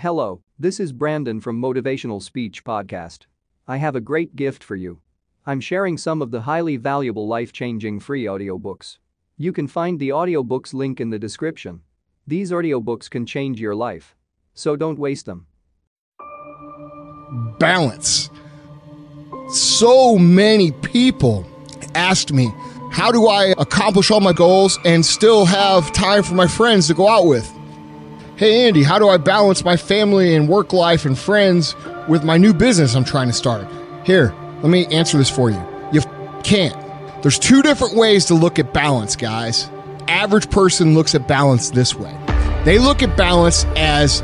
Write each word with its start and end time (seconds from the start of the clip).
Hello, 0.00 0.42
this 0.58 0.78
is 0.78 0.92
Brandon 0.92 1.40
from 1.40 1.58
Motivational 1.58 2.22
Speech 2.22 2.64
Podcast. 2.64 3.20
I 3.66 3.78
have 3.78 3.96
a 3.96 4.00
great 4.00 4.36
gift 4.36 4.62
for 4.62 4.76
you. 4.76 5.00
I'm 5.46 5.58
sharing 5.58 5.96
some 5.96 6.20
of 6.20 6.30
the 6.30 6.42
highly 6.42 6.76
valuable 6.76 7.26
life-changing 7.26 8.00
free 8.00 8.24
audiobooks. 8.24 8.98
You 9.38 9.54
can 9.54 9.66
find 9.66 9.98
the 9.98 10.10
audiobooks 10.10 10.74
link 10.74 11.00
in 11.00 11.08
the 11.08 11.18
description. 11.18 11.80
These 12.26 12.50
audiobooks 12.50 13.08
can 13.08 13.24
change 13.24 13.58
your 13.58 13.74
life. 13.74 14.14
So 14.52 14.76
don't 14.76 14.98
waste 14.98 15.24
them. 15.24 15.46
balance. 17.58 18.28
So 19.48 20.18
many 20.18 20.72
people 20.72 21.46
asked 21.94 22.34
me, 22.34 22.52
how 22.90 23.10
do 23.10 23.28
I 23.28 23.54
accomplish 23.56 24.10
all 24.10 24.20
my 24.20 24.34
goals 24.34 24.78
and 24.84 25.06
still 25.06 25.46
have 25.46 25.90
time 25.94 26.22
for 26.22 26.34
my 26.34 26.46
friends 26.46 26.86
to 26.88 26.94
go 26.94 27.08
out 27.08 27.24
with? 27.24 27.50
Hey, 28.36 28.68
Andy, 28.68 28.82
how 28.82 28.98
do 28.98 29.08
I 29.08 29.16
balance 29.16 29.64
my 29.64 29.78
family 29.78 30.34
and 30.34 30.46
work 30.46 30.74
life 30.74 31.06
and 31.06 31.18
friends 31.18 31.74
with 32.06 32.22
my 32.22 32.36
new 32.36 32.52
business 32.52 32.94
I'm 32.94 33.02
trying 33.02 33.28
to 33.28 33.32
start? 33.32 33.66
Here, 34.04 34.34
let 34.60 34.68
me 34.68 34.84
answer 34.88 35.16
this 35.16 35.30
for 35.30 35.48
you. 35.48 35.56
You 35.90 36.00
f- 36.00 36.44
can't. 36.44 36.76
There's 37.22 37.38
two 37.38 37.62
different 37.62 37.94
ways 37.94 38.26
to 38.26 38.34
look 38.34 38.58
at 38.58 38.74
balance, 38.74 39.16
guys. 39.16 39.70
Average 40.06 40.50
person 40.50 40.92
looks 40.92 41.14
at 41.14 41.26
balance 41.26 41.70
this 41.70 41.94
way. 41.94 42.14
They 42.66 42.78
look 42.78 43.02
at 43.02 43.16
balance 43.16 43.64
as 43.74 44.20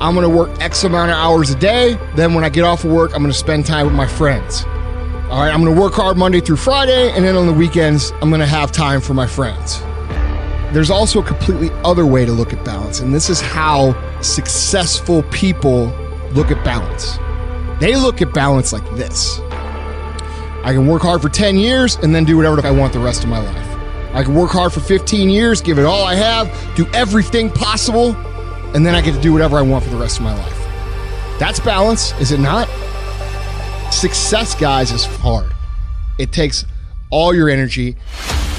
I'm 0.00 0.14
going 0.14 0.22
to 0.22 0.28
work 0.28 0.60
X 0.60 0.84
amount 0.84 1.10
of 1.10 1.16
hours 1.16 1.50
a 1.50 1.58
day. 1.58 1.98
Then 2.14 2.34
when 2.34 2.44
I 2.44 2.50
get 2.50 2.62
off 2.62 2.84
of 2.84 2.92
work, 2.92 3.10
I'm 3.16 3.22
going 3.22 3.32
to 3.32 3.38
spend 3.38 3.66
time 3.66 3.86
with 3.86 3.96
my 3.96 4.06
friends. 4.06 4.62
All 5.28 5.40
right, 5.40 5.52
I'm 5.52 5.60
going 5.60 5.74
to 5.74 5.80
work 5.80 5.94
hard 5.94 6.16
Monday 6.16 6.40
through 6.40 6.58
Friday, 6.58 7.10
and 7.10 7.24
then 7.24 7.34
on 7.34 7.48
the 7.48 7.52
weekends, 7.52 8.12
I'm 8.22 8.28
going 8.28 8.38
to 8.38 8.46
have 8.46 8.70
time 8.70 9.00
for 9.00 9.12
my 9.12 9.26
friends. 9.26 9.82
There's 10.76 10.90
also 10.90 11.22
a 11.22 11.24
completely 11.24 11.70
other 11.84 12.04
way 12.04 12.26
to 12.26 12.32
look 12.32 12.52
at 12.52 12.62
balance, 12.62 13.00
and 13.00 13.14
this 13.14 13.30
is 13.30 13.40
how 13.40 13.96
successful 14.20 15.22
people 15.30 15.86
look 16.32 16.50
at 16.50 16.62
balance. 16.66 17.16
They 17.80 17.96
look 17.96 18.20
at 18.20 18.34
balance 18.34 18.74
like 18.74 18.84
this 18.90 19.40
I 19.40 20.74
can 20.74 20.86
work 20.86 21.00
hard 21.00 21.22
for 21.22 21.30
10 21.30 21.56
years 21.56 21.96
and 22.02 22.14
then 22.14 22.26
do 22.26 22.36
whatever 22.36 22.60
I 22.60 22.72
want 22.72 22.92
the 22.92 22.98
rest 22.98 23.24
of 23.24 23.30
my 23.30 23.38
life. 23.38 24.14
I 24.14 24.22
can 24.22 24.34
work 24.34 24.50
hard 24.50 24.70
for 24.70 24.80
15 24.80 25.30
years, 25.30 25.62
give 25.62 25.78
it 25.78 25.86
all 25.86 26.04
I 26.04 26.14
have, 26.14 26.54
do 26.76 26.86
everything 26.92 27.50
possible, 27.50 28.14
and 28.74 28.84
then 28.84 28.94
I 28.94 29.00
get 29.00 29.14
to 29.14 29.20
do 29.22 29.32
whatever 29.32 29.56
I 29.56 29.62
want 29.62 29.82
for 29.82 29.88
the 29.88 29.96
rest 29.96 30.18
of 30.18 30.24
my 30.24 30.36
life. 30.36 31.38
That's 31.38 31.58
balance, 31.58 32.12
is 32.20 32.32
it 32.32 32.40
not? 32.40 32.68
Success, 33.90 34.54
guys, 34.54 34.92
is 34.92 35.06
hard. 35.06 35.54
It 36.18 36.32
takes 36.32 36.66
all 37.08 37.34
your 37.34 37.48
energy, 37.48 37.96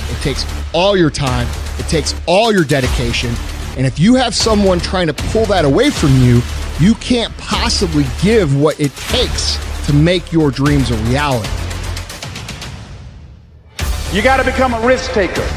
it 0.09 0.21
takes 0.21 0.45
all 0.73 0.97
your 0.97 1.09
time, 1.09 1.47
it 1.77 1.87
takes 1.87 2.15
all 2.25 2.51
your 2.51 2.63
dedication. 2.63 3.33
And 3.77 3.85
if 3.85 3.99
you 3.99 4.15
have 4.15 4.33
someone 4.33 4.79
trying 4.79 5.07
to 5.07 5.13
pull 5.13 5.45
that 5.45 5.65
away 5.65 5.89
from 5.89 6.15
you, 6.21 6.41
you 6.79 6.95
can't 6.95 7.35
possibly 7.37 8.05
give 8.21 8.59
what 8.59 8.79
it 8.79 8.95
takes 8.95 9.57
to 9.85 9.93
make 9.93 10.31
your 10.31 10.51
dreams 10.51 10.91
a 10.91 10.97
reality. 11.09 11.49
You 14.13 14.21
got 14.21 14.37
to 14.37 14.43
become 14.43 14.73
a 14.73 14.85
risk 14.85 15.11
taker. 15.11 15.47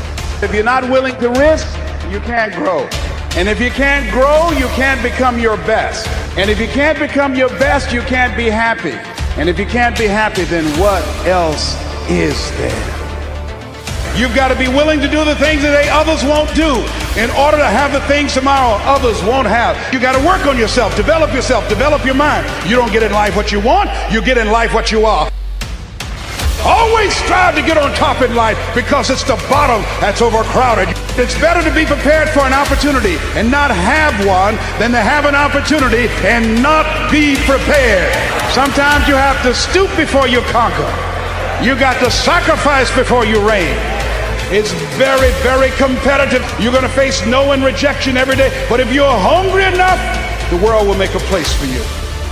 If 0.43 0.53
you're 0.55 0.65
not 0.65 0.83
willing 0.85 1.17
to 1.21 1.31
risk, 1.31 1.67
you 2.11 2.21
can't 2.21 2.55
grow. 2.55 2.89
And 3.37 3.49
if 3.49 3.61
you 3.61 3.71
can't 3.71 4.11
grow, 4.11 4.51
you 4.51 4.67
can't 4.75 5.01
become 5.03 5.39
your 5.39 5.57
best. 5.59 6.09
And 6.37 6.51
if 6.51 6.61
you 6.61 6.67
can't 6.67 6.99
become 6.99 7.35
your 7.35 7.49
best, 7.51 7.93
you 7.93 8.01
can't 8.03 8.37
be 8.37 8.51
happy. 8.51 8.93
And 9.41 9.49
if 9.49 9.59
you 9.59 9.67
can't 9.67 9.97
be 9.97 10.07
happy, 10.07 10.43
then 10.45 10.65
what 10.81 11.05
else 11.27 11.77
is 12.11 12.51
there? 12.59 13.00
You've 14.17 14.35
got 14.35 14.49
to 14.49 14.59
be 14.59 14.69
willing 14.69 15.01
to 15.01 15.09
do 15.09 15.25
the 15.25 15.37
things 15.37 15.63
they 15.63 15.89
others 15.89 16.25
won't 16.25 16.53
do 16.55 16.83
in 17.17 17.31
order 17.31 17.57
to 17.57 17.67
have 17.67 17.93
the 17.93 18.01
things 18.03 18.35
tomorrow 18.35 18.77
others 18.85 19.23
won't 19.23 19.47
have. 19.47 19.77
You 19.93 20.01
got 20.01 20.19
to 20.19 20.27
work 20.27 20.47
on 20.47 20.59
yourself, 20.59 20.97
develop 20.97 21.33
yourself, 21.33 21.69
develop 21.69 22.05
your 22.05 22.15
mind. 22.15 22.47
You 22.69 22.77
don't 22.77 22.93
get 22.93 23.03
in 23.03 23.13
life 23.13 23.37
what 23.37 23.53
you 23.53 23.61
want, 23.61 23.89
you 24.13 24.21
get 24.23 24.37
in 24.37 24.51
life 24.51 24.75
what 24.75 24.91
you 24.91 25.07
are. 25.07 25.31
Always 26.63 27.15
strive 27.15 27.55
to 27.55 27.63
get 27.63 27.79
on 27.79 27.95
top 27.95 28.21
in 28.21 28.35
life 28.35 28.59
because 28.75 29.09
it's 29.09 29.25
the 29.25 29.37
bottom 29.49 29.81
that's 30.01 30.21
overcrowded. 30.21 30.89
It's 31.17 31.39
better 31.41 31.63
to 31.67 31.75
be 31.75 31.87
prepared 31.87 32.29
for 32.29 32.41
an 32.41 32.53
opportunity 32.53 33.17
and 33.39 33.51
not 33.51 33.71
have 33.71 34.13
one 34.27 34.57
than 34.79 34.91
to 34.91 35.01
have 35.01 35.25
an 35.25 35.35
opportunity 35.35 36.09
and 36.27 36.63
not 36.63 37.11
be 37.11 37.37
prepared. 37.47 38.13
Sometimes 38.53 39.09
you 39.09 39.15
have 39.15 39.41
to 39.43 39.55
stoop 39.55 39.89
before 39.97 40.29
you 40.29 40.43
conquer. 40.53 40.89
You 41.65 41.79
got 41.79 41.99
to 42.05 42.11
sacrifice 42.11 42.95
before 42.95 43.25
you 43.25 43.41
reign. 43.49 44.00
It's 44.53 44.73
very, 44.99 45.31
very 45.43 45.71
competitive. 45.77 46.43
You're 46.59 46.73
going 46.73 46.83
to 46.83 46.89
face 46.89 47.25
no 47.25 47.53
and 47.53 47.63
rejection 47.63 48.17
every 48.17 48.35
day. 48.35 48.51
But 48.69 48.81
if 48.81 48.93
you're 48.93 49.07
hungry 49.07 49.65
enough, 49.65 50.01
the 50.51 50.57
world 50.57 50.89
will 50.89 50.97
make 50.97 51.15
a 51.15 51.21
place 51.31 51.53
for 51.55 51.67
you. 51.67 51.81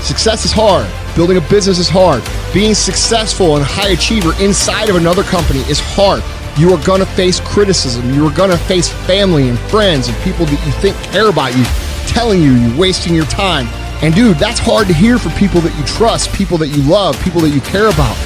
Success 0.03 0.45
is 0.45 0.51
hard. 0.51 0.91
Building 1.15 1.37
a 1.37 1.41
business 1.43 1.79
is 1.79 1.89
hard. 1.89 2.25
Being 2.53 2.75
successful 2.75 3.55
and 3.55 3.63
a 3.63 3.69
high 3.69 3.91
achiever 3.91 4.33
inside 4.43 4.89
of 4.89 4.97
another 4.97 5.23
company 5.23 5.61
is 5.71 5.79
hard. 5.79 6.25
You 6.59 6.75
are 6.75 6.85
going 6.85 6.99
to 6.99 7.07
face 7.07 7.39
criticism. 7.39 8.13
You 8.13 8.27
are 8.27 8.35
going 8.35 8.51
to 8.51 8.59
face 8.59 8.89
family 9.07 9.49
and 9.49 9.57
friends 9.71 10.09
and 10.09 10.17
people 10.25 10.45
that 10.47 10.67
you 10.67 10.73
think 10.83 10.97
care 11.13 11.29
about 11.29 11.57
you 11.57 11.63
telling 12.09 12.43
you 12.43 12.51
you're 12.51 12.77
wasting 12.77 13.15
your 13.15 13.27
time. 13.27 13.69
And 14.03 14.13
dude, 14.13 14.39
that's 14.39 14.59
hard 14.59 14.89
to 14.89 14.93
hear 14.93 15.19
from 15.19 15.33
people 15.33 15.61
that 15.61 15.77
you 15.79 15.85
trust, 15.85 16.33
people 16.33 16.59
that 16.59 16.69
you 16.69 16.83
love, 16.83 17.21
people 17.23 17.41
that 17.43 17.51
you 17.51 17.61
care 17.61 17.87
about. 17.87 18.17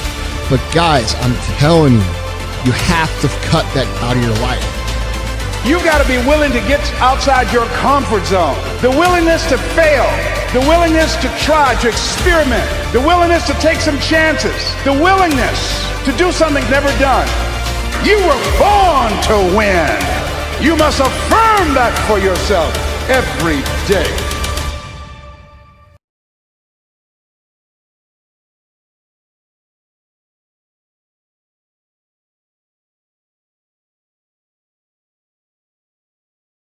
But 0.49 0.57
guys, 0.73 1.13
I'm 1.21 1.35
telling 1.57 1.93
you, 1.93 2.22
you 2.65 2.71
have 2.71 3.11
to 3.19 3.27
cut 3.51 3.67
that 3.75 3.87
out 3.99 4.15
of 4.15 4.23
your 4.23 4.35
life. 4.39 4.63
You've 5.67 5.83
got 5.83 5.99
to 5.99 6.07
be 6.07 6.19
willing 6.27 6.51
to 6.51 6.59
get 6.67 6.79
outside 6.99 7.51
your 7.51 7.67
comfort 7.79 8.23
zone. 8.27 8.55
The 8.79 8.91
willingness 8.91 9.47
to 9.51 9.57
fail. 9.75 10.07
The 10.55 10.59
willingness 10.67 11.15
to 11.23 11.29
try, 11.39 11.75
to 11.83 11.87
experiment. 11.87 12.63
The 12.91 12.99
willingness 12.99 13.47
to 13.47 13.55
take 13.59 13.79
some 13.79 13.99
chances. 13.99 14.55
The 14.83 14.91
willingness 14.91 15.59
to 16.07 16.11
do 16.15 16.31
something 16.31 16.63
never 16.71 16.91
done. 16.99 17.27
You 18.03 18.15
were 18.23 18.43
born 18.59 19.11
to 19.31 19.35
win. 19.55 19.91
You 20.63 20.75
must 20.75 20.99
affirm 20.99 21.75
that 21.75 21.95
for 22.07 22.19
yourself 22.19 22.71
every 23.11 23.59
day. 23.87 24.32